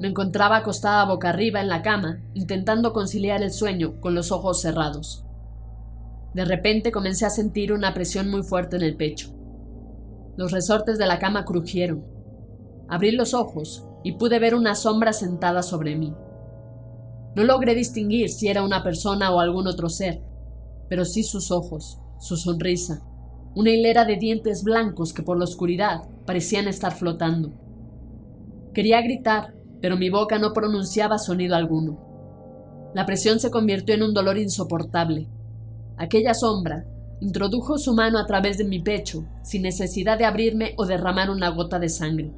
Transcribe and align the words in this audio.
Me 0.00 0.08
encontraba 0.08 0.58
acostada 0.58 1.04
boca 1.04 1.30
arriba 1.30 1.60
en 1.60 1.68
la 1.68 1.82
cama, 1.82 2.22
intentando 2.34 2.92
conciliar 2.92 3.42
el 3.42 3.50
sueño 3.50 4.00
con 4.00 4.14
los 4.14 4.30
ojos 4.30 4.60
cerrados. 4.60 5.24
De 6.34 6.44
repente 6.44 6.92
comencé 6.92 7.26
a 7.26 7.30
sentir 7.30 7.72
una 7.72 7.94
presión 7.94 8.30
muy 8.30 8.42
fuerte 8.42 8.76
en 8.76 8.82
el 8.82 8.96
pecho. 8.96 9.30
Los 10.36 10.52
resortes 10.52 10.98
de 10.98 11.06
la 11.06 11.18
cama 11.18 11.44
crujieron. 11.44 12.04
Abrí 12.88 13.10
los 13.10 13.34
ojos 13.34 13.84
y 14.04 14.12
pude 14.12 14.38
ver 14.38 14.54
una 14.54 14.76
sombra 14.76 15.12
sentada 15.12 15.62
sobre 15.62 15.96
mí. 15.96 16.14
No 17.34 17.44
logré 17.44 17.74
distinguir 17.74 18.30
si 18.30 18.48
era 18.48 18.62
una 18.62 18.84
persona 18.84 19.34
o 19.34 19.40
algún 19.40 19.66
otro 19.66 19.88
ser, 19.88 20.22
pero 20.88 21.04
sí 21.04 21.24
sus 21.24 21.50
ojos, 21.50 21.98
su 22.20 22.36
sonrisa, 22.36 23.02
una 23.54 23.70
hilera 23.70 24.04
de 24.04 24.16
dientes 24.16 24.62
blancos 24.62 25.12
que 25.12 25.22
por 25.22 25.38
la 25.38 25.44
oscuridad 25.44 26.08
parecían 26.24 26.68
estar 26.68 26.94
flotando. 26.94 27.52
Quería 28.72 29.00
gritar, 29.02 29.54
pero 29.80 29.96
mi 29.96 30.10
boca 30.10 30.38
no 30.38 30.52
pronunciaba 30.52 31.18
sonido 31.18 31.56
alguno. 31.56 31.98
La 32.94 33.06
presión 33.06 33.38
se 33.38 33.50
convirtió 33.50 33.94
en 33.94 34.02
un 34.02 34.14
dolor 34.14 34.38
insoportable. 34.38 35.28
Aquella 35.96 36.34
sombra 36.34 36.86
introdujo 37.20 37.78
su 37.78 37.94
mano 37.94 38.18
a 38.18 38.26
través 38.26 38.58
de 38.58 38.64
mi 38.64 38.80
pecho, 38.80 39.24
sin 39.42 39.62
necesidad 39.62 40.18
de 40.18 40.24
abrirme 40.24 40.74
o 40.76 40.86
derramar 40.86 41.30
una 41.30 41.50
gota 41.50 41.78
de 41.78 41.88
sangre. 41.88 42.32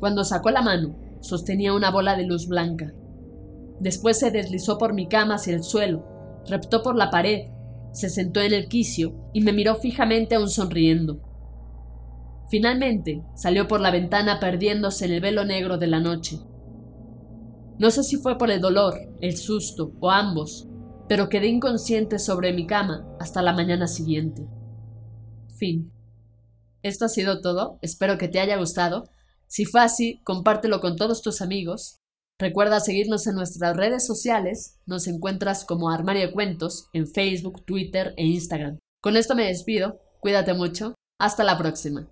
Cuando 0.00 0.24
sacó 0.24 0.50
la 0.50 0.62
mano, 0.62 0.96
sostenía 1.20 1.72
una 1.72 1.90
bola 1.90 2.16
de 2.16 2.26
luz 2.26 2.48
blanca. 2.48 2.92
Después 3.80 4.18
se 4.18 4.30
deslizó 4.30 4.78
por 4.78 4.94
mi 4.94 5.06
cama 5.08 5.36
hacia 5.36 5.54
el 5.54 5.62
suelo, 5.62 6.04
reptó 6.48 6.82
por 6.82 6.96
la 6.96 7.10
pared, 7.10 7.48
se 7.92 8.10
sentó 8.10 8.40
en 8.40 8.52
el 8.52 8.68
quicio 8.68 9.14
y 9.32 9.40
me 9.40 9.52
miró 9.52 9.76
fijamente 9.76 10.34
aún 10.34 10.50
sonriendo. 10.50 11.20
Finalmente 12.48 13.22
salió 13.34 13.66
por 13.66 13.80
la 13.80 13.90
ventana 13.90 14.38
perdiéndose 14.38 15.06
en 15.06 15.12
el 15.12 15.20
velo 15.20 15.44
negro 15.44 15.78
de 15.78 15.86
la 15.88 16.00
noche. 16.00 16.38
No 17.78 17.90
sé 17.90 18.04
si 18.04 18.16
fue 18.16 18.38
por 18.38 18.50
el 18.50 18.60
dolor, 18.60 18.94
el 19.20 19.36
susto 19.36 19.92
o 20.00 20.10
ambos, 20.10 20.68
pero 21.08 21.28
quedé 21.28 21.48
inconsciente 21.48 22.18
sobre 22.18 22.52
mi 22.52 22.66
cama 22.66 23.06
hasta 23.20 23.42
la 23.42 23.52
mañana 23.52 23.86
siguiente. 23.86 24.46
Fin. 25.58 25.92
Esto 26.82 27.04
ha 27.04 27.08
sido 27.08 27.40
todo, 27.40 27.78
espero 27.82 28.16
que 28.16 28.28
te 28.28 28.40
haya 28.40 28.56
gustado. 28.56 29.04
Si 29.48 29.64
fue 29.64 29.80
así, 29.80 30.20
compártelo 30.24 30.80
con 30.80 30.96
todos 30.96 31.22
tus 31.22 31.42
amigos. 31.42 31.98
Recuerda 32.38 32.80
seguirnos 32.80 33.26
en 33.26 33.34
nuestras 33.34 33.76
redes 33.76 34.06
sociales, 34.06 34.78
nos 34.86 35.06
encuentras 35.06 35.64
como 35.64 35.90
Armario 35.90 36.26
de 36.26 36.32
Cuentos 36.32 36.88
en 36.92 37.06
Facebook, 37.06 37.64
Twitter 37.64 38.14
e 38.16 38.24
Instagram. 38.24 38.78
Con 39.00 39.16
esto 39.16 39.34
me 39.34 39.46
despido, 39.46 39.98
cuídate 40.20 40.52
mucho, 40.52 40.94
hasta 41.18 41.44
la 41.44 41.56
próxima. 41.56 42.04